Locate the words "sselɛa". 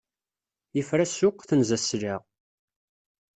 1.81-2.17